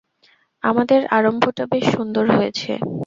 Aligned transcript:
আমাদের 0.63 1.01
আরম্ভটা 1.17 1.63
বেশ 1.71 1.85
সুন্দর 1.95 2.25
হয়েছে। 2.31 2.71